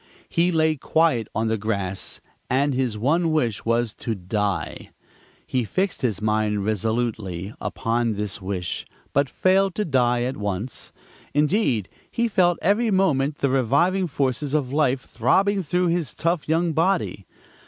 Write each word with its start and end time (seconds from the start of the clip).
He 0.29 0.51
lay 0.51 0.77
quiet 0.77 1.27
on 1.35 1.47
the 1.47 1.59
grass, 1.59 2.21
and 2.49 2.73
his 2.73 2.97
one 2.97 3.31
wish 3.31 3.65
was 3.65 3.93
to 3.97 4.15
die. 4.15 4.89
He 5.45 5.63
fixed 5.63 6.01
his 6.01 6.23
mind 6.23 6.65
resolutely 6.65 7.53
upon 7.61 8.13
this 8.13 8.41
wish, 8.41 8.87
but 9.13 9.29
failed 9.29 9.75
to 9.75 9.85
die 9.85 10.23
at 10.23 10.37
once; 10.37 10.91
indeed 11.35 11.87
he 12.09 12.27
felt 12.27 12.57
every 12.63 12.89
moment 12.89 13.37
the 13.37 13.51
reviving 13.51 14.07
forces 14.07 14.55
of 14.55 14.73
life 14.73 15.01
throbbing 15.01 15.61
through 15.61 15.89
his 15.89 16.15
tough 16.15 16.49
young 16.49 16.73
body. 16.73 17.27